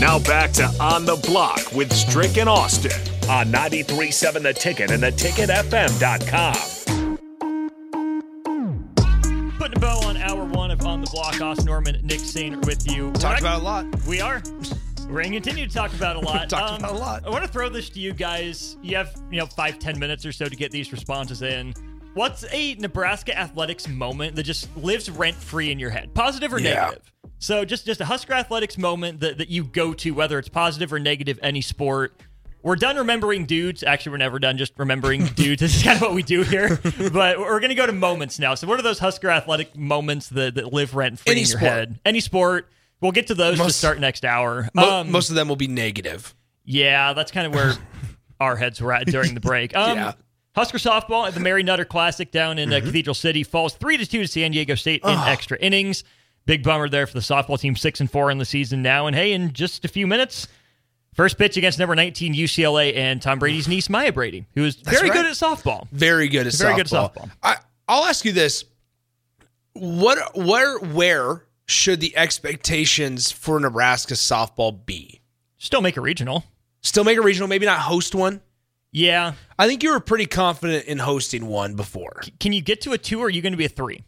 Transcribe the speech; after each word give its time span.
Now 0.00 0.18
back 0.18 0.50
to 0.52 0.64
On 0.80 1.04
the 1.04 1.16
Block 1.26 1.74
with 1.74 1.92
Strick 1.92 2.38
and 2.38 2.48
Austin 2.48 2.98
on 3.28 3.52
93.7 3.52 4.42
The 4.42 4.54
Ticket 4.54 4.90
and 4.90 5.02
theticketfm.com. 5.02 7.18
Putting 9.58 9.76
a 9.76 9.80
bow 9.80 10.00
on 10.06 10.16
hour 10.16 10.46
one 10.46 10.70
of 10.70 10.86
On 10.86 11.02
the 11.02 11.10
Block. 11.10 11.38
Austin 11.42 11.66
Norman, 11.66 12.00
Nick 12.02 12.20
Sainer 12.20 12.64
with 12.64 12.90
you. 12.90 13.12
Talked 13.12 13.40
about 13.40 13.60
a 13.60 13.62
lot. 13.62 13.84
We 14.06 14.22
are. 14.22 14.42
We're 15.02 15.20
going 15.20 15.32
to 15.32 15.40
continue 15.40 15.66
to 15.66 15.74
talk 15.74 15.92
about 15.92 16.16
a 16.16 16.20
lot. 16.20 16.48
Talked 16.48 16.78
about 16.78 16.92
a 16.92 16.94
um, 16.94 17.00
lot. 17.00 17.26
I 17.26 17.28
want 17.28 17.44
to 17.44 17.50
throw 17.50 17.68
this 17.68 17.90
to 17.90 18.00
you 18.00 18.14
guys. 18.14 18.78
You 18.80 18.96
have, 18.96 19.14
you 19.30 19.36
know, 19.36 19.44
five, 19.44 19.78
ten 19.78 19.98
minutes 19.98 20.24
or 20.24 20.32
so 20.32 20.46
to 20.46 20.56
get 20.56 20.70
these 20.70 20.92
responses 20.92 21.42
in. 21.42 21.74
What's 22.14 22.44
a 22.50 22.74
Nebraska 22.74 23.38
athletics 23.38 23.86
moment 23.88 24.34
that 24.36 24.42
just 24.42 24.74
lives 24.76 25.08
rent 25.08 25.36
free 25.36 25.70
in 25.70 25.78
your 25.78 25.90
head, 25.90 26.12
positive 26.12 26.52
or 26.52 26.58
Yeah. 26.60 26.74
negative? 26.86 27.12
So 27.38 27.64
just 27.64 27.86
just 27.86 28.00
a 28.00 28.04
Husker 28.04 28.32
athletics 28.32 28.76
moment 28.76 29.20
that, 29.20 29.38
that 29.38 29.48
you 29.48 29.64
go 29.64 29.94
to, 29.94 30.10
whether 30.10 30.38
it's 30.38 30.48
positive 30.48 30.92
or 30.92 30.98
negative, 30.98 31.38
any 31.42 31.60
sport. 31.60 32.20
We're 32.62 32.76
done 32.76 32.96
remembering 32.96 33.46
dudes. 33.46 33.82
Actually, 33.82 34.12
we're 34.12 34.18
never 34.18 34.38
done 34.38 34.58
just 34.58 34.72
remembering 34.76 35.24
dudes. 35.34 35.60
This 35.60 35.76
is 35.76 35.82
kind 35.82 35.96
of 35.96 36.02
what 36.02 36.12
we 36.14 36.22
do 36.22 36.42
here. 36.42 36.78
But 37.12 37.38
we're 37.38 37.60
going 37.60 37.70
to 37.70 37.74
go 37.74 37.86
to 37.86 37.92
moments 37.92 38.38
now. 38.38 38.54
So, 38.54 38.66
what 38.66 38.78
are 38.78 38.82
those 38.82 38.98
Husker 38.98 39.30
athletic 39.30 39.74
moments 39.76 40.28
that, 40.30 40.56
that 40.56 40.70
live 40.72 40.94
rent 40.94 41.20
free 41.20 41.30
Any 41.32 41.40
in 41.42 41.46
your 41.46 41.58
sport. 41.58 41.72
head? 41.72 42.00
Any 42.04 42.20
sport. 42.20 42.68
We'll 43.00 43.12
get 43.12 43.28
to 43.28 43.34
those 43.34 43.56
to 43.58 43.70
start 43.72 43.98
next 44.00 44.26
hour. 44.26 44.68
Mo- 44.74 45.00
Um, 45.00 45.10
most 45.12 45.30
of 45.30 45.36
them 45.36 45.48
will 45.48 45.56
be 45.56 45.68
negative. 45.68 46.34
yeah, 46.66 47.14
that's 47.14 47.30
kind 47.32 47.46
of 47.46 47.54
where 47.54 47.72
our 48.40 48.56
heads 48.56 48.78
were 48.82 48.92
at 48.92 49.06
during 49.06 49.32
the 49.34 49.40
break. 49.40 49.74
Um, 49.74 49.96
Yeah. 49.96 50.12
Husker 50.60 50.76
softball 50.76 51.26
at 51.26 51.32
the 51.32 51.40
Mary 51.40 51.62
Nutter 51.62 51.86
Classic 51.86 52.30
down 52.30 52.58
in 52.58 52.70
uh, 52.70 52.80
Cathedral 52.80 53.14
City 53.14 53.42
falls 53.44 53.72
three 53.72 53.96
to 53.96 54.04
two 54.04 54.20
to 54.20 54.28
San 54.28 54.50
Diego 54.50 54.74
State 54.74 55.02
in 55.02 55.08
extra 55.08 55.56
innings. 55.58 56.04
Big 56.44 56.62
bummer 56.62 56.86
there 56.86 57.06
for 57.06 57.14
the 57.14 57.20
softball 57.20 57.58
team, 57.58 57.74
six 57.74 57.98
and 57.98 58.10
four 58.10 58.30
in 58.30 58.36
the 58.36 58.44
season 58.44 58.82
now. 58.82 59.06
And 59.06 59.16
hey, 59.16 59.32
in 59.32 59.54
just 59.54 59.86
a 59.86 59.88
few 59.88 60.06
minutes, 60.06 60.48
first 61.14 61.38
pitch 61.38 61.56
against 61.56 61.78
number 61.78 61.94
nineteen 61.94 62.34
UCLA 62.34 62.94
and 62.94 63.22
Tom 63.22 63.38
Brady's 63.38 63.68
niece 63.68 63.88
Maya 63.88 64.12
Brady, 64.12 64.44
who 64.54 64.66
is 64.66 64.76
very 64.76 65.08
right. 65.08 65.16
good 65.16 65.24
at 65.24 65.32
softball. 65.32 65.88
Very 65.92 66.28
good 66.28 66.46
at 66.46 66.52
Very 66.52 66.74
softball. 66.74 66.76
good 66.76 66.92
at 66.92 66.92
softball. 66.92 67.30
I, 67.42 67.56
I'll 67.88 68.04
ask 68.04 68.26
you 68.26 68.32
this: 68.32 68.66
what, 69.72 70.36
where, 70.36 70.78
where 70.78 71.46
should 71.68 72.00
the 72.00 72.14
expectations 72.18 73.32
for 73.32 73.58
Nebraska 73.60 74.12
softball 74.12 74.84
be? 74.84 75.22
Still 75.56 75.80
make 75.80 75.96
a 75.96 76.02
regional. 76.02 76.44
Still 76.82 77.04
make 77.04 77.16
a 77.16 77.22
regional, 77.22 77.48
maybe 77.48 77.64
not 77.64 77.78
host 77.78 78.14
one. 78.14 78.42
Yeah. 78.92 79.34
I 79.58 79.66
think 79.66 79.82
you 79.82 79.92
were 79.92 80.00
pretty 80.00 80.26
confident 80.26 80.86
in 80.86 80.98
hosting 80.98 81.46
one 81.46 81.74
before. 81.74 82.22
Can 82.40 82.52
you 82.52 82.60
get 82.60 82.80
to 82.82 82.92
a 82.92 82.98
two 82.98 83.20
or 83.20 83.26
are 83.26 83.30
you 83.30 83.42
going 83.42 83.52
to 83.52 83.56
be 83.56 83.64
a 83.64 83.68
three 83.68 84.04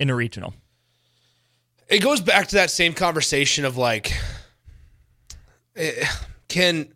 in 0.00 0.10
a 0.10 0.14
regional? 0.14 0.54
It 1.88 2.00
goes 2.00 2.20
back 2.20 2.48
to 2.48 2.56
that 2.56 2.70
same 2.70 2.94
conversation 2.94 3.64
of 3.64 3.76
like, 3.76 4.12
eh, 5.76 6.06
can 6.48 6.88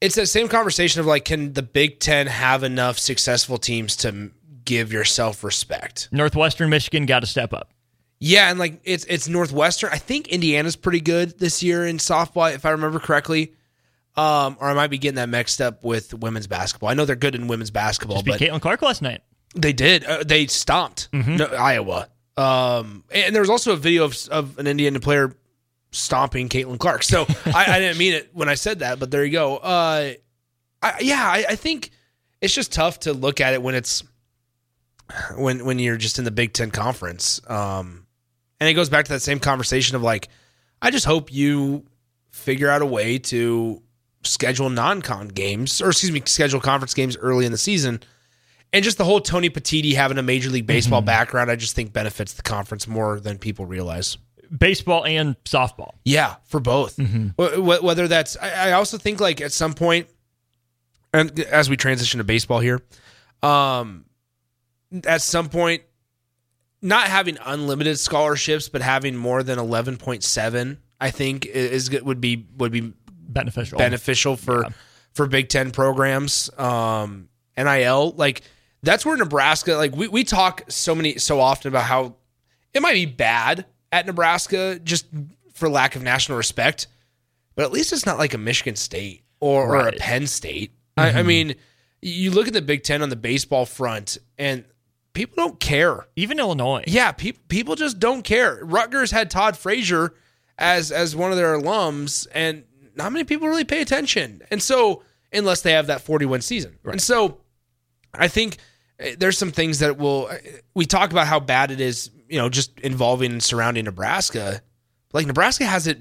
it's 0.00 0.16
that 0.16 0.26
same 0.26 0.48
conversation 0.48 1.00
of 1.00 1.06
like, 1.06 1.24
can 1.24 1.52
the 1.52 1.62
Big 1.62 2.00
Ten 2.00 2.26
have 2.26 2.62
enough 2.62 2.98
successful 2.98 3.56
teams 3.56 3.96
to 3.96 4.30
give 4.64 4.92
yourself 4.92 5.44
respect? 5.44 6.08
Northwestern 6.12 6.70
Michigan 6.70 7.06
got 7.06 7.20
to 7.20 7.26
step 7.26 7.52
up. 7.52 7.70
Yeah, 8.20 8.50
and 8.50 8.58
like 8.58 8.80
it's 8.84 9.04
it's 9.04 9.28
Northwestern. 9.28 9.90
I 9.92 9.98
think 9.98 10.28
Indiana's 10.28 10.76
pretty 10.76 11.00
good 11.00 11.38
this 11.38 11.62
year 11.62 11.86
in 11.86 11.98
softball, 11.98 12.54
if 12.54 12.64
I 12.64 12.70
remember 12.70 12.98
correctly. 12.98 13.54
Um, 14.16 14.56
or 14.60 14.68
I 14.68 14.74
might 14.74 14.88
be 14.90 14.98
getting 14.98 15.16
that 15.16 15.28
mixed 15.28 15.60
up 15.60 15.82
with 15.82 16.14
women's 16.14 16.46
basketball. 16.46 16.88
I 16.88 16.94
know 16.94 17.04
they're 17.04 17.16
good 17.16 17.34
in 17.34 17.48
women's 17.48 17.70
basketball, 17.72 18.22
Just 18.22 18.38
but 18.38 18.40
Caitlin 18.40 18.60
Clark 18.60 18.80
last 18.82 19.02
night. 19.02 19.22
they 19.56 19.72
did. 19.72 20.04
Uh, 20.04 20.22
they 20.24 20.46
stomped 20.46 21.08
no, 21.12 21.46
Iowa. 21.46 22.08
Um, 22.36 23.04
and 23.12 23.34
there 23.34 23.42
was 23.42 23.50
also 23.50 23.72
a 23.72 23.76
video 23.76 24.04
of, 24.04 24.28
of 24.30 24.58
an 24.58 24.66
Indiana 24.66 25.00
player 25.00 25.34
stomping 25.90 26.48
Caitlin 26.48 26.78
Clark. 26.78 27.02
So 27.02 27.26
I, 27.46 27.64
I 27.68 27.78
didn't 27.80 27.98
mean 27.98 28.14
it 28.14 28.30
when 28.32 28.48
I 28.48 28.54
said 28.54 28.80
that, 28.80 28.98
but 29.00 29.10
there 29.10 29.24
you 29.24 29.32
go. 29.32 29.56
Uh, 29.56 30.12
I, 30.82 30.94
yeah, 31.00 31.22
I, 31.24 31.44
I 31.50 31.56
think 31.56 31.90
it's 32.40 32.54
just 32.54 32.72
tough 32.72 33.00
to 33.00 33.12
look 33.12 33.40
at 33.40 33.52
it 33.54 33.62
when 33.62 33.74
it's 33.74 34.02
when 35.36 35.64
when 35.64 35.78
you're 35.78 35.96
just 35.96 36.18
in 36.18 36.24
the 36.24 36.30
Big 36.30 36.52
Ten 36.52 36.70
conference. 36.70 37.40
Um, 37.48 38.06
and 38.60 38.68
it 38.68 38.74
goes 38.74 38.88
back 38.88 39.04
to 39.06 39.12
that 39.12 39.20
same 39.20 39.38
conversation 39.40 39.96
of 39.96 40.02
like, 40.02 40.28
I 40.80 40.90
just 40.90 41.04
hope 41.04 41.32
you 41.32 41.84
figure 42.30 42.68
out 42.68 42.82
a 42.82 42.86
way 42.86 43.18
to 43.18 43.82
schedule 44.24 44.70
non-con 44.70 45.28
games 45.28 45.80
or 45.80 45.90
excuse 45.90 46.12
me, 46.12 46.22
schedule 46.26 46.60
conference 46.60 46.94
games 46.94 47.16
early 47.16 47.46
in 47.46 47.52
the 47.52 47.58
season. 47.58 48.02
And 48.72 48.82
just 48.82 48.98
the 48.98 49.04
whole 49.04 49.20
Tony 49.20 49.50
Petitti 49.50 49.94
having 49.94 50.18
a 50.18 50.22
Major 50.22 50.50
League 50.50 50.66
Baseball 50.66 51.00
background, 51.00 51.48
I 51.50 51.56
just 51.56 51.76
think 51.76 51.92
benefits 51.92 52.32
the 52.32 52.42
conference 52.42 52.88
more 52.88 53.20
than 53.20 53.38
people 53.38 53.66
realize. 53.66 54.18
Baseball 54.56 55.06
and 55.06 55.36
softball. 55.44 55.92
Yeah, 56.04 56.36
for 56.44 56.58
both. 56.60 56.96
Wh- 56.96 57.82
Whether 57.84 58.08
that's, 58.08 58.36
I 58.36 58.70
I 58.70 58.72
also 58.72 58.98
think 58.98 59.20
like 59.20 59.40
at 59.40 59.52
some 59.52 59.74
point, 59.74 60.08
and 61.12 61.38
as 61.40 61.70
we 61.70 61.76
transition 61.76 62.18
to 62.18 62.24
baseball 62.24 62.58
here, 62.58 62.82
um, 63.42 64.04
at 65.06 65.22
some 65.22 65.48
point, 65.48 65.82
not 66.82 67.06
having 67.06 67.38
unlimited 67.44 67.98
scholarships, 67.98 68.68
but 68.68 68.82
having 68.82 69.14
more 69.16 69.42
than 69.44 69.58
eleven 69.58 69.96
point 69.96 70.24
seven, 70.24 70.78
I 71.00 71.10
think 71.10 71.46
is 71.46 71.90
would 72.02 72.20
be 72.20 72.46
would 72.56 72.72
be 72.72 72.92
Beneficial. 73.34 73.78
beneficial 73.78 74.36
for 74.36 74.66
for 75.12 75.26
Big 75.26 75.48
Ten 75.48 75.70
programs. 75.70 76.50
Um, 76.58 77.28
NIL, 77.56 78.14
like 78.16 78.42
that's 78.82 79.04
where 79.06 79.16
Nebraska, 79.16 79.74
like 79.74 79.94
we, 79.94 80.08
we 80.08 80.24
talk 80.24 80.62
so 80.68 80.94
many 80.94 81.18
so 81.18 81.40
often 81.40 81.68
about 81.68 81.84
how 81.84 82.16
it 82.72 82.82
might 82.82 82.94
be 82.94 83.06
bad 83.06 83.66
at 83.92 84.06
Nebraska 84.06 84.78
just 84.78 85.06
for 85.54 85.68
lack 85.68 85.96
of 85.96 86.02
national 86.02 86.36
respect, 86.36 86.88
but 87.54 87.64
at 87.64 87.72
least 87.72 87.92
it's 87.92 88.06
not 88.06 88.18
like 88.18 88.34
a 88.34 88.38
Michigan 88.38 88.76
State 88.76 89.24
or, 89.40 89.76
or 89.76 89.88
a 89.88 89.92
Penn 89.92 90.26
State. 90.26 90.72
I, 90.96 91.10
I 91.10 91.22
mean, 91.22 91.54
you 92.02 92.30
look 92.30 92.46
at 92.46 92.52
the 92.52 92.62
Big 92.62 92.82
Ten 92.82 93.02
on 93.02 93.08
the 93.08 93.16
baseball 93.16 93.66
front, 93.66 94.18
and 94.38 94.64
people 95.12 95.36
don't 95.36 95.58
care. 95.58 96.06
Even 96.16 96.38
Illinois. 96.38 96.84
Yeah, 96.86 97.12
people 97.12 97.42
people 97.48 97.76
just 97.76 97.98
don't 97.98 98.22
care. 98.22 98.58
Rutgers 98.62 99.10
had 99.10 99.30
Todd 99.30 99.56
Frazier 99.56 100.14
as 100.58 100.92
as 100.92 101.16
one 101.16 101.30
of 101.30 101.36
their 101.36 101.56
alums, 101.58 102.26
and 102.32 102.64
not 102.96 103.12
many 103.12 103.24
people 103.24 103.48
really 103.48 103.64
pay 103.64 103.80
attention. 103.82 104.42
And 104.50 104.62
so, 104.62 105.02
unless 105.32 105.62
they 105.62 105.72
have 105.72 105.86
that 105.88 106.00
forty 106.02 106.26
win 106.26 106.40
season, 106.40 106.78
and 106.92 107.00
so, 107.02 107.40
I 108.12 108.28
think 108.28 108.58
eh, 108.98 109.16
there's 109.18 109.38
some 109.38 109.50
things 109.52 109.80
that 109.80 109.98
will. 109.98 110.28
eh, 110.30 110.38
We 110.74 110.86
talk 110.86 111.10
about 111.10 111.26
how 111.26 111.40
bad 111.40 111.70
it 111.70 111.80
is, 111.80 112.10
you 112.28 112.38
know, 112.38 112.48
just 112.48 112.78
involving 112.80 113.32
and 113.32 113.42
surrounding 113.42 113.84
Nebraska. 113.84 114.60
Like 115.12 115.26
Nebraska 115.26 115.64
has 115.64 115.86
it 115.86 115.98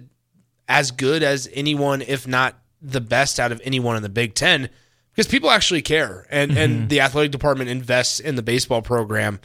as 0.67 0.91
good 0.91 1.23
as 1.23 1.49
anyone, 1.53 2.01
if 2.01 2.27
not 2.27 2.57
the 2.81 3.01
best 3.01 3.39
out 3.39 3.51
of 3.51 3.61
anyone 3.63 3.95
in 3.95 4.03
the 4.03 4.09
Big 4.09 4.33
Ten, 4.33 4.69
because 5.11 5.27
people 5.27 5.49
actually 5.49 5.81
care, 5.81 6.25
and 6.29 6.57
and 6.57 6.89
the 6.89 7.01
athletic 7.01 7.31
department 7.31 7.69
invests 7.69 8.19
in 8.19 8.35
the 8.35 8.43
baseball 8.43 8.81
program. 8.81 9.39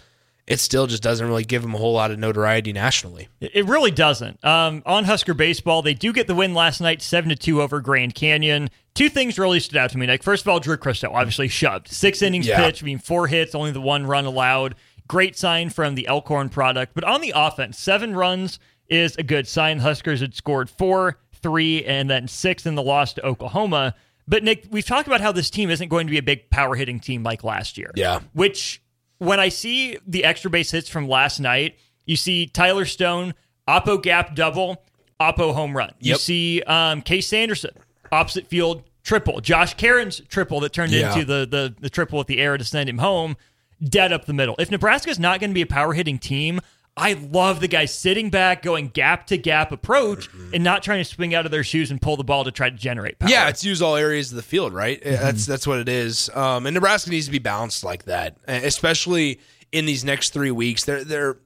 It 0.48 0.60
still 0.60 0.86
just 0.86 1.02
doesn't 1.02 1.26
really 1.26 1.44
give 1.44 1.60
them 1.60 1.74
a 1.74 1.78
whole 1.78 1.92
lot 1.92 2.10
of 2.10 2.18
notoriety 2.18 2.72
nationally. 2.72 3.28
It 3.40 3.66
really 3.66 3.90
doesn't. 3.90 4.42
Um, 4.42 4.82
on 4.86 5.04
Husker 5.04 5.34
baseball, 5.34 5.82
they 5.82 5.92
do 5.92 6.10
get 6.12 6.26
the 6.26 6.34
win 6.34 6.54
last 6.54 6.80
night, 6.80 7.02
seven 7.02 7.28
to 7.28 7.36
two 7.36 7.60
over 7.60 7.80
Grand 7.82 8.14
Canyon. 8.14 8.70
Two 8.94 9.10
things 9.10 9.38
really 9.38 9.60
stood 9.60 9.76
out 9.76 9.90
to 9.90 9.98
me. 9.98 10.06
Like 10.06 10.22
first 10.22 10.44
of 10.44 10.48
all, 10.48 10.58
Drew 10.58 10.78
Christo 10.78 11.12
obviously 11.12 11.48
shoved 11.48 11.88
six 11.88 12.22
innings 12.22 12.46
Yeah. 12.46 12.64
pitched, 12.64 12.82
I 12.82 12.86
mean 12.86 12.98
four 12.98 13.26
hits, 13.26 13.54
only 13.54 13.72
the 13.72 13.80
one 13.82 14.06
run 14.06 14.24
allowed. 14.24 14.74
Great 15.06 15.36
sign 15.36 15.68
from 15.68 15.94
the 15.94 16.06
Elkhorn 16.08 16.48
product. 16.48 16.92
But 16.94 17.04
on 17.04 17.20
the 17.20 17.34
offense, 17.36 17.78
seven 17.78 18.16
runs 18.16 18.58
is 18.88 19.16
a 19.16 19.22
good 19.22 19.46
sign. 19.46 19.80
Huskers 19.80 20.20
had 20.20 20.34
scored 20.34 20.70
four, 20.70 21.18
three, 21.42 21.84
and 21.84 22.08
then 22.08 22.26
six 22.26 22.64
in 22.64 22.74
the 22.74 22.82
loss 22.82 23.12
to 23.14 23.24
Oklahoma. 23.24 23.94
But 24.26 24.44
Nick, 24.44 24.64
we've 24.70 24.84
talked 24.86 25.06
about 25.06 25.20
how 25.20 25.30
this 25.32 25.50
team 25.50 25.68
isn't 25.70 25.88
going 25.88 26.06
to 26.06 26.10
be 26.10 26.18
a 26.18 26.22
big 26.22 26.48
power 26.50 26.74
hitting 26.74 27.00
team 27.00 27.22
like 27.22 27.44
last 27.44 27.76
year. 27.78 27.90
Yeah. 27.94 28.20
Which 28.32 28.80
when 29.18 29.40
I 29.40 29.48
see 29.48 29.98
the 30.06 30.24
extra 30.24 30.50
base 30.50 30.70
hits 30.70 30.88
from 30.88 31.08
last 31.08 31.40
night, 31.40 31.76
you 32.06 32.16
see 32.16 32.46
Tyler 32.46 32.84
Stone, 32.84 33.34
Oppo 33.68 34.00
gap 34.02 34.34
double, 34.34 34.82
Oppo 35.20 35.52
home 35.54 35.76
run. 35.76 35.92
You 36.00 36.12
Yep. 36.12 36.20
see 36.20 36.62
um, 36.62 37.02
Case 37.02 37.26
Sanderson, 37.26 37.72
opposite 38.12 38.46
field 38.46 38.82
triple. 39.02 39.40
Josh 39.40 39.74
Caron's 39.74 40.20
triple 40.28 40.60
that 40.60 40.72
turned 40.72 40.92
Yeah. 40.92 41.12
into 41.12 41.24
the, 41.24 41.46
the 41.46 41.74
the 41.80 41.90
triple 41.90 42.20
at 42.20 42.26
the 42.26 42.38
air 42.38 42.56
to 42.56 42.64
send 42.64 42.88
him 42.88 42.98
home, 42.98 43.36
dead 43.82 44.12
up 44.12 44.24
the 44.26 44.32
middle. 44.32 44.54
If 44.58 44.70
Nebraska's 44.70 45.18
not 45.18 45.40
going 45.40 45.50
to 45.50 45.54
be 45.54 45.62
a 45.62 45.66
power 45.66 45.92
hitting 45.94 46.18
team, 46.18 46.60
I 46.98 47.12
love 47.14 47.60
the 47.60 47.68
guy 47.68 47.84
sitting 47.84 48.28
back, 48.28 48.62
going 48.62 48.88
gap 48.88 49.28
to 49.28 49.38
gap 49.38 49.72
approach, 49.72 50.28
Mm-hmm. 50.28 50.54
and 50.54 50.64
not 50.64 50.82
trying 50.82 50.98
to 50.98 51.04
swing 51.04 51.34
out 51.34 51.44
of 51.46 51.50
their 51.52 51.62
shoes 51.64 51.90
and 51.90 52.02
pull 52.02 52.16
the 52.16 52.24
ball 52.24 52.44
to 52.44 52.50
try 52.50 52.68
to 52.68 52.76
generate 52.76 53.18
power. 53.18 53.30
Yeah, 53.30 53.48
it's 53.48 53.64
use 53.64 53.80
all 53.80 53.96
areas 53.96 54.30
of 54.32 54.36
the 54.36 54.42
field, 54.42 54.72
right? 54.74 55.00
That's 55.02 55.46
that's 55.46 55.66
what 55.66 55.78
it 55.78 55.88
is. 55.88 56.28
Um, 56.34 56.66
and 56.66 56.74
Nebraska 56.74 57.10
needs 57.10 57.26
to 57.26 57.32
be 57.32 57.38
balanced 57.38 57.84
like 57.84 58.04
that, 58.04 58.36
especially 58.46 59.40
in 59.72 59.86
these 59.86 60.04
next 60.04 60.32
three 60.32 60.50
weeks. 60.50 60.84
They're 60.84 61.04
they're 61.04 61.38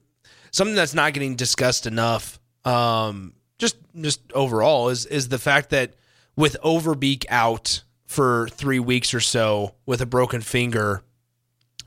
something 0.51 0.75
that's 0.75 0.93
not 0.93 1.13
getting 1.13 1.35
discussed 1.35 1.85
enough. 1.85 2.39
Um, 2.65 3.33
just 3.59 3.75
just 4.01 4.21
overall 4.33 4.89
is 4.89 5.05
is 5.05 5.29
the 5.29 5.39
fact 5.39 5.69
that 5.69 5.93
with 6.35 6.57
Overbeek 6.63 7.25
out 7.29 7.83
for 8.07 8.47
three 8.49 8.79
weeks 8.79 9.13
or 9.13 9.19
so 9.19 9.75
with 9.85 10.01
a 10.01 10.05
broken 10.05 10.41
finger, 10.41 11.03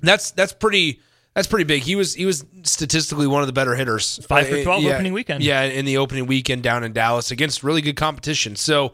that's 0.00 0.30
that's 0.30 0.52
pretty 0.52 1.00
that's 1.36 1.46
pretty 1.46 1.64
big. 1.64 1.82
He 1.82 1.94
was 1.94 2.14
he 2.14 2.24
was 2.26 2.44
statistically 2.62 3.26
one 3.26 3.42
of 3.42 3.46
the 3.46 3.52
better 3.52 3.74
hitters. 3.76 4.18
Five 4.26 4.48
for 4.48 4.56
Uh, 4.56 4.62
12 4.64 4.82
yeah, 4.82 4.94
opening 4.94 5.12
weekend. 5.12 5.44
Yeah, 5.44 5.62
in 5.62 5.84
the 5.84 5.98
opening 5.98 6.26
weekend 6.26 6.62
down 6.62 6.82
in 6.82 6.92
Dallas 6.94 7.30
against 7.30 7.62
really 7.62 7.82
good 7.82 7.94
competition. 7.96 8.56
So 8.56 8.86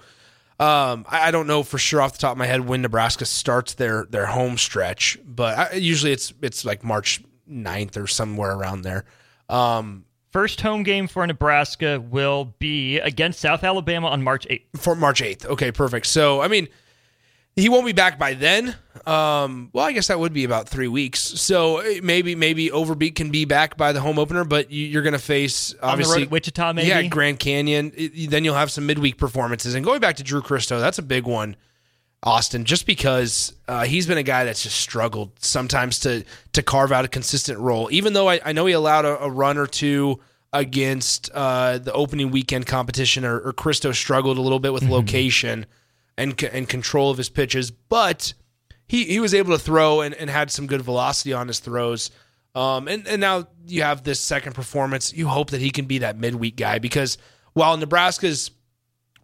um, 0.58 1.06
I, 1.08 1.28
I 1.28 1.30
don't 1.30 1.46
know 1.46 1.62
for 1.62 1.78
sure 1.78 2.02
off 2.02 2.12
the 2.12 2.18
top 2.18 2.32
of 2.32 2.38
my 2.38 2.46
head 2.46 2.66
when 2.68 2.82
Nebraska 2.82 3.24
starts 3.24 3.74
their 3.74 4.06
their 4.10 4.26
home 4.26 4.58
stretch, 4.58 5.18
but 5.24 5.56
I, 5.56 5.72
usually 5.76 6.10
it's 6.12 6.34
it's 6.42 6.64
like 6.64 6.82
March 6.82 7.22
9th 7.50 7.96
or 7.96 8.06
somewhere 8.08 8.50
around 8.52 8.82
there. 8.82 9.04
Um, 9.48 10.04
First 10.32 10.62
home 10.62 10.82
game 10.82 11.08
for 11.08 11.26
Nebraska 11.26 12.00
will 12.00 12.54
be 12.58 12.98
against 12.98 13.38
South 13.38 13.62
Alabama 13.62 14.08
on 14.08 14.22
March 14.22 14.48
8th. 14.48 14.62
for 14.78 14.96
March 14.96 15.20
8th. 15.20 15.44
Okay, 15.44 15.70
perfect. 15.70 16.06
So, 16.06 16.40
I 16.40 16.48
mean, 16.48 16.68
he 17.56 17.68
won't 17.68 17.84
be 17.86 17.92
back 17.92 18.18
by 18.18 18.34
then. 18.34 18.74
Um, 19.06 19.70
well, 19.72 19.84
I 19.84 19.92
guess 19.92 20.06
that 20.08 20.18
would 20.18 20.32
be 20.32 20.44
about 20.44 20.68
three 20.68 20.88
weeks. 20.88 21.18
So 21.20 21.78
eh, 21.78 22.00
maybe 22.02 22.34
maybe 22.34 22.70
Overbeek 22.70 23.14
can 23.14 23.30
be 23.30 23.44
back 23.44 23.76
by 23.76 23.92
the 23.92 24.00
home 24.00 24.18
opener, 24.18 24.44
but 24.44 24.70
you, 24.70 24.86
you're 24.86 25.02
going 25.02 25.12
to 25.12 25.18
face 25.18 25.74
obviously 25.82 26.26
Wichita, 26.26 26.72
maybe? 26.72 26.88
yeah 26.88 27.02
Grand 27.02 27.38
Canyon. 27.38 27.92
It- 27.96 28.30
then 28.30 28.44
you'll 28.44 28.54
have 28.54 28.70
some 28.70 28.86
midweek 28.86 29.18
performances. 29.18 29.74
And 29.74 29.84
going 29.84 30.00
back 30.00 30.16
to 30.16 30.22
Drew 30.22 30.40
Christo, 30.40 30.80
that's 30.80 30.98
a 30.98 31.02
big 31.02 31.26
one. 31.26 31.56
Austin, 32.24 32.64
just 32.64 32.86
because 32.86 33.52
uh, 33.66 33.82
he's 33.82 34.06
been 34.06 34.16
a 34.18 34.22
guy 34.22 34.44
that's 34.44 34.62
just 34.62 34.76
struggled 34.76 35.32
sometimes 35.40 35.98
to 36.00 36.24
to 36.52 36.62
carve 36.62 36.92
out 36.92 37.04
a 37.04 37.08
consistent 37.08 37.58
role. 37.58 37.88
Even 37.90 38.12
though 38.12 38.28
I, 38.28 38.40
I 38.44 38.52
know 38.52 38.64
he 38.66 38.72
allowed 38.74 39.04
a, 39.04 39.24
a 39.24 39.28
run 39.28 39.58
or 39.58 39.66
two 39.66 40.20
against 40.52 41.30
uh, 41.34 41.78
the 41.78 41.92
opening 41.92 42.30
weekend 42.30 42.66
competition, 42.66 43.24
or, 43.24 43.40
or 43.40 43.52
Christo 43.52 43.90
struggled 43.90 44.38
a 44.38 44.40
little 44.40 44.60
bit 44.60 44.72
with 44.72 44.84
location 44.84 45.66
and 46.22 46.42
and 46.44 46.68
control 46.68 47.10
of 47.10 47.18
his 47.18 47.28
pitches, 47.28 47.70
but 47.70 48.34
he 48.86 49.04
he 49.04 49.20
was 49.20 49.34
able 49.34 49.52
to 49.52 49.58
throw 49.58 50.00
and, 50.00 50.14
and 50.14 50.30
had 50.30 50.50
some 50.50 50.66
good 50.66 50.82
velocity 50.82 51.32
on 51.32 51.48
his 51.48 51.58
throws. 51.58 52.10
Um, 52.54 52.88
and 52.88 53.06
and 53.08 53.20
now 53.20 53.48
you 53.66 53.82
have 53.82 54.04
this 54.04 54.20
second 54.20 54.54
performance. 54.54 55.12
You 55.12 55.28
hope 55.28 55.50
that 55.50 55.60
he 55.60 55.70
can 55.70 55.86
be 55.86 55.98
that 55.98 56.18
midweek 56.18 56.56
guy 56.56 56.78
because 56.78 57.18
while 57.54 57.76
Nebraska's 57.76 58.50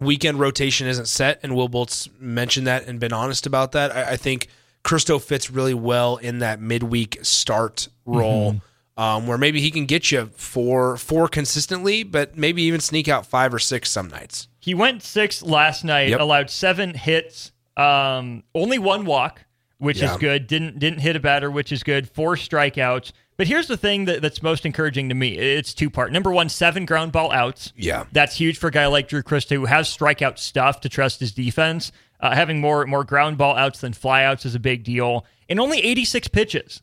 weekend 0.01 0.39
rotation 0.39 0.87
isn't 0.87 1.09
set, 1.09 1.41
and 1.43 1.55
Will 1.55 1.69
Bolt's 1.69 2.09
mentioned 2.19 2.67
that 2.67 2.87
and 2.87 3.01
been 3.01 3.13
honest 3.13 3.47
about 3.47 3.73
that. 3.73 3.95
I, 3.95 4.13
I 4.13 4.17
think 4.17 4.49
Christo 4.83 5.19
fits 5.19 5.51
really 5.51 5.75
well 5.75 6.17
in 6.17 6.39
that 6.39 6.61
midweek 6.61 7.19
start 7.23 7.89
role, 8.07 8.61
um, 8.97 9.27
where 9.27 9.39
maybe 9.39 9.61
he 9.61 9.71
can 9.71 9.87
get 9.87 10.11
you 10.11 10.31
four 10.37 10.97
four 10.97 11.29
consistently, 11.29 12.03
but 12.03 12.37
maybe 12.37 12.63
even 12.63 12.81
sneak 12.81 13.09
out 13.09 13.27
five 13.27 13.53
or 13.53 13.59
six 13.59 13.91
some 13.91 14.09
nights. 14.09 14.49
He 14.69 14.75
went 14.75 15.03
six 15.03 15.43
last 15.43 15.83
night, 15.83 16.11
Yep. 16.11 16.21
allowed 16.21 16.51
seven 16.51 16.93
hits, 16.93 17.53
um, 17.79 18.43
only 18.55 18.79
one 18.79 19.07
walk, 19.07 19.47
which 19.79 20.03
Yeah. 20.03 20.11
is 20.13 20.19
good. 20.19 20.47
Didn't 20.47 20.79
didn't 20.79 20.99
hit 20.99 21.17
a 21.17 21.21
batter, 21.21 21.51
which 21.51 21.73
is 21.73 21.83
good. 21.83 22.07
Four 22.07 22.37
strikeouts. 22.37 23.13
But 23.39 23.47
here's 23.47 23.67
the 23.67 23.79
thing 23.79 24.05
that, 24.05 24.21
that's 24.21 24.43
most 24.43 24.67
encouraging 24.67 25.09
to 25.09 25.15
me. 25.15 25.39
It's 25.39 25.73
two 25.73 25.89
part. 25.89 26.13
Number 26.13 26.31
one, 26.31 26.51
seven 26.51 26.85
ground 26.85 27.13
ball 27.13 27.33
outs. 27.33 27.73
Yeah. 27.79 28.05
That's 28.13 28.37
huge 28.37 28.59
for 28.59 28.67
a 28.67 28.71
guy 28.71 28.85
like 28.89 29.09
Drew 29.09 29.23
Christo 29.23 29.55
who 29.55 29.65
has 29.65 29.89
strikeout 29.89 30.39
stuff 30.39 30.83
to 30.83 30.91
trust 30.91 31.21
his 31.21 31.33
defense. 31.33 31.91
Uh, 32.21 32.35
having 32.35 32.61
more 32.61 32.85
more 32.85 33.05
ground 33.05 33.39
ball 33.39 33.57
outs 33.57 33.81
than 33.81 33.95
flyouts 33.95 34.45
is 34.45 34.55
a 34.55 34.61
big 34.61 34.85
deal. 34.85 35.25
And 35.49 35.59
only 35.59 35.79
86 35.83 36.29
pitches. 36.29 36.83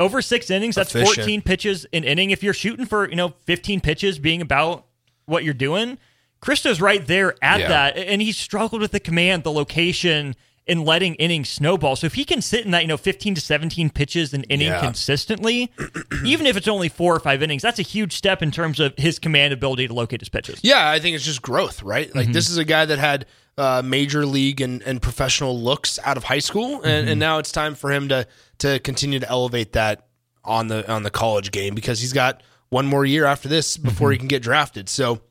Over 0.00 0.22
six 0.22 0.50
innings, 0.50 0.74
that's 0.76 0.94
Efficient. 0.94 1.16
14 1.16 1.42
pitches 1.42 1.86
an 1.92 2.02
inning. 2.04 2.30
If 2.30 2.42
you're 2.42 2.54
shooting 2.54 2.86
for, 2.86 3.06
you 3.10 3.16
know, 3.16 3.34
15 3.44 3.82
pitches 3.82 4.18
being 4.18 4.40
about 4.40 4.86
what 5.26 5.44
you're 5.44 5.52
doing, 5.52 5.98
Christo's 6.46 6.80
right 6.80 7.04
there 7.04 7.34
at 7.42 7.58
Yeah. 7.58 7.68
that. 7.68 7.98
And 7.98 8.22
he 8.22 8.30
struggled 8.30 8.80
with 8.80 8.92
the 8.92 9.00
command, 9.00 9.42
the 9.42 9.50
location, 9.50 10.36
and 10.68 10.84
letting 10.84 11.16
innings 11.16 11.48
snowball. 11.48 11.96
So 11.96 12.06
if 12.06 12.14
he 12.14 12.24
can 12.24 12.40
sit 12.40 12.64
in 12.64 12.70
that, 12.70 12.82
you 12.82 12.88
know, 12.88 12.96
15 12.96 13.34
to 13.34 13.40
17 13.40 13.90
pitches 13.90 14.32
an 14.32 14.44
inning 14.44 14.68
Yeah. 14.68 14.80
consistently, 14.80 15.72
even 16.24 16.46
if 16.46 16.56
it's 16.56 16.68
only 16.68 16.88
four 16.88 17.16
or 17.16 17.18
five 17.18 17.42
innings, 17.42 17.62
that's 17.62 17.80
a 17.80 17.82
huge 17.82 18.12
step 18.16 18.42
in 18.42 18.52
terms 18.52 18.78
of 18.78 18.94
his 18.96 19.18
command 19.18 19.54
ability 19.54 19.88
to 19.88 19.92
locate 19.94 20.20
his 20.20 20.28
pitches. 20.28 20.60
Yeah, 20.62 20.88
I 20.88 21.00
think 21.00 21.16
it's 21.16 21.24
just 21.24 21.42
growth, 21.42 21.82
right? 21.82 22.14
Like 22.14 22.26
mm-hmm. 22.26 22.32
this 22.32 22.48
is 22.48 22.58
a 22.58 22.64
guy 22.64 22.84
that 22.84 23.00
had 23.00 23.26
uh, 23.58 23.82
major 23.84 24.24
league 24.24 24.60
and, 24.60 24.82
and 24.82 25.02
professional 25.02 25.58
looks 25.60 25.98
out 26.04 26.16
of 26.16 26.22
high 26.22 26.38
school, 26.38 26.76
and, 26.76 26.84
and 26.84 27.08
mm-hmm. 27.08 27.18
now 27.18 27.38
it's 27.38 27.50
time 27.50 27.74
for 27.74 27.90
him 27.90 28.08
to 28.10 28.26
to 28.58 28.78
continue 28.80 29.18
to 29.18 29.28
elevate 29.28 29.72
that 29.72 30.06
on 30.44 30.68
the 30.68 30.88
on 30.88 31.02
the 31.02 31.10
college 31.10 31.50
game 31.50 31.74
because 31.74 32.00
he's 32.00 32.12
got 32.12 32.42
one 32.68 32.86
more 32.86 33.04
year 33.04 33.24
after 33.24 33.48
this 33.48 33.76
before 33.76 34.12
he 34.12 34.16
mm-hmm. 34.16 34.22
can 34.22 34.28
get 34.28 34.42
drafted. 34.42 34.88
So 34.88 35.22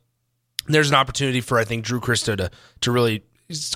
there's 0.68 0.90
an 0.90 0.96
opportunity 0.96 1.42
for 1.42 1.58
I 1.60 1.64
think 1.64 1.86
Drew 1.86 2.00
Christo 2.00 2.36
to 2.36 2.52
to 2.82 2.92
really 2.92 3.24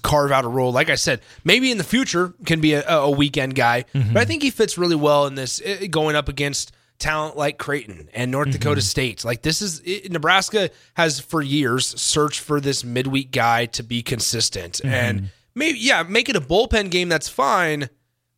carve 0.01 0.31
out 0.31 0.45
a 0.45 0.47
role. 0.47 0.71
Like 0.71 0.89
I 0.89 0.95
said, 0.95 1.21
maybe 1.43 1.71
in 1.71 1.77
the 1.77 1.83
future 1.83 2.33
can 2.45 2.59
be 2.59 2.73
a, 2.73 2.87
a 2.87 3.11
weekend 3.11 3.55
guy, 3.55 3.85
but 3.93 4.17
I 4.17 4.25
think 4.25 4.41
he 4.41 4.49
fits 4.49 4.77
really 4.77 4.95
well 4.95 5.27
in 5.27 5.35
this 5.35 5.61
eh, 5.63 5.85
going 5.87 6.15
up 6.15 6.27
against 6.27 6.71
talent 6.97 7.37
like 7.37 7.57
Creighton 7.57 8.09
and 8.13 8.29
North 8.31 8.51
Dakota 8.51 8.81
State. 8.81 9.23
Like 9.23 9.41
this 9.43 9.61
is 9.61 9.79
it, 9.85 10.11
Nebraska 10.11 10.69
has 10.95 11.19
for 11.19 11.41
years 11.41 11.85
searched 12.01 12.39
for 12.39 12.59
this 12.59 12.83
midweek 12.83 13.31
guy 13.31 13.67
to 13.67 13.83
be 13.83 14.01
consistent 14.01 14.81
and 14.83 15.29
maybe 15.55 15.79
yeah, 15.79 16.03
make 16.03 16.29
it 16.29 16.35
a 16.35 16.41
bullpen 16.41 16.89
game. 16.89 17.07
That's 17.09 17.29
fine. 17.29 17.89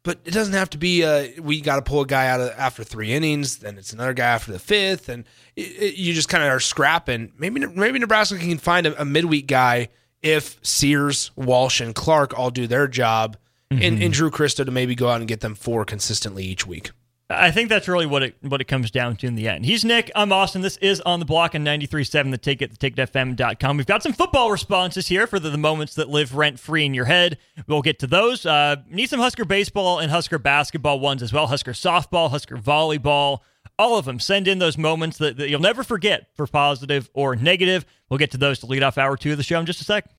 But 0.03 0.19
it 0.25 0.31
doesn't 0.33 0.55
have 0.55 0.69
to 0.71 0.79
be. 0.79 1.03
Uh, 1.03 1.27
we 1.41 1.61
got 1.61 1.75
to 1.75 1.83
pull 1.83 2.01
a 2.01 2.07
guy 2.07 2.27
out 2.27 2.41
of 2.41 2.49
after 2.57 2.83
three 2.83 3.11
innings, 3.13 3.57
then 3.57 3.77
it's 3.77 3.93
another 3.93 4.13
guy 4.13 4.25
after 4.25 4.51
the 4.51 4.57
fifth, 4.59 5.09
and 5.09 5.25
it, 5.55 5.61
it- 5.61 5.95
you 5.95 6.13
just 6.13 6.27
kind 6.29 6.43
of 6.43 6.49
are 6.49 6.59
scrapping. 6.59 7.31
Maybe 7.37 7.59
maybe 7.67 7.99
Nebraska 7.99 8.37
can 8.39 8.57
find 8.57 8.87
a, 8.87 8.99
a 9.01 9.05
midweek 9.05 9.45
guy 9.45 9.89
if 10.23 10.59
Sears, 10.63 11.29
Walsh, 11.35 11.81
and 11.81 11.93
Clark 11.93 12.37
all 12.37 12.49
do 12.49 12.65
their 12.67 12.87
job, 12.87 13.37
and, 13.69 14.01
and 14.03 14.11
Drew 14.11 14.29
Christo 14.31 14.63
to 14.63 14.71
maybe 14.71 14.95
go 14.95 15.07
out 15.07 15.19
and 15.19 15.27
get 15.27 15.39
them 15.41 15.55
four 15.55 15.85
consistently 15.85 16.43
each 16.45 16.65
week. 16.67 16.91
I 17.31 17.51
think 17.51 17.69
that's 17.69 17.87
really 17.87 18.05
what 18.05 18.23
it 18.23 18.35
what 18.41 18.61
it 18.61 18.65
comes 18.65 18.91
down 18.91 19.15
to 19.17 19.27
in 19.27 19.35
the 19.35 19.47
end. 19.47 19.65
He's 19.65 19.85
Nick. 19.85 20.11
I'm 20.15 20.31
Austin. 20.31 20.61
This 20.61 20.77
is 20.77 21.01
on 21.01 21.19
the 21.19 21.25
block 21.25 21.55
on 21.55 21.63
93.7 21.63 22.31
The 22.31 22.37
Ticket, 22.37 22.77
theticketfm.com. 22.77 23.77
We've 23.77 23.85
got 23.85 24.03
some 24.03 24.13
football 24.13 24.51
responses 24.51 25.07
here 25.07 25.27
for 25.27 25.39
the, 25.39 25.49
the 25.49 25.57
moments 25.57 25.95
that 25.95 26.09
live 26.09 26.35
rent 26.35 26.59
free 26.59 26.85
in 26.85 26.93
your 26.93 27.05
head. 27.05 27.37
We'll 27.67 27.81
get 27.81 27.99
to 27.99 28.07
those. 28.07 28.45
Uh, 28.45 28.77
need 28.89 29.09
some 29.09 29.19
Husker 29.19 29.45
baseball 29.45 29.99
and 29.99 30.11
Husker 30.11 30.39
basketball 30.39 30.99
ones 30.99 31.23
as 31.23 31.31
well. 31.31 31.47
Husker 31.47 31.73
softball, 31.73 32.29
Husker 32.29 32.57
volleyball, 32.57 33.39
all 33.79 33.97
of 33.97 34.05
them. 34.05 34.19
Send 34.19 34.47
in 34.47 34.59
those 34.59 34.77
moments 34.77 35.17
that, 35.17 35.37
that 35.37 35.49
you'll 35.49 35.61
never 35.61 35.83
forget 35.83 36.27
for 36.35 36.47
positive 36.47 37.09
or 37.13 37.35
negative. 37.35 37.85
We'll 38.09 38.17
get 38.17 38.31
to 38.31 38.37
those 38.37 38.59
to 38.59 38.65
lead 38.65 38.83
off 38.83 38.97
hour 38.97 39.17
two 39.17 39.31
of 39.31 39.37
the 39.37 39.43
show 39.43 39.59
in 39.59 39.65
just 39.65 39.81
a 39.81 39.83
sec. 39.83 40.09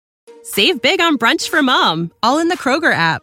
Save 0.43 0.83
big 0.83 1.01
on 1.01 1.19
brunch 1.19 1.49
for 1.49 1.63
mom, 1.63 2.11
all 2.23 2.39
in 2.39 2.49
the 2.49 2.57
Kroger 2.57 2.93
app. 2.93 3.23